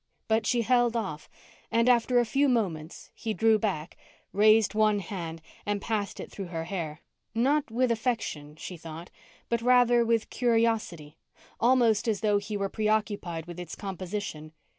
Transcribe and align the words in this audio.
But 0.27 0.47
she 0.47 0.63
held 0.63 0.95
off 0.97 1.29
and, 1.71 1.87
after 1.87 2.17
a 2.17 2.25
few 2.25 2.49
moments, 2.49 3.11
he 3.13 3.35
drew, 3.35 3.59
back, 3.59 3.97
raised 4.33 4.73
one 4.73 4.97
hand 4.97 5.43
and 5.63 5.79
passed 5.79 6.19
it 6.19 6.31
through 6.31 6.47
her 6.47 6.63
hair. 6.63 7.01
Not 7.35 7.69
with 7.69 7.91
affection, 7.91 8.55
she 8.55 8.77
thought, 8.77 9.11
but 9.47 9.61
rather 9.61 10.03
with 10.03 10.31
curiosity; 10.31 11.17
almost 11.59 12.07
as 12.07 12.21
though 12.21 12.39
he 12.39 12.57
were 12.57 12.67
preoccupied 12.67 13.45
with 13.45 13.59
its 13.59 13.75
composition. 13.75 14.53